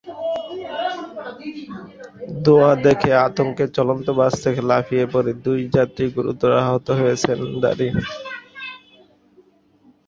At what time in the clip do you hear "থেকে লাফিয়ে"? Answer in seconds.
4.43-5.05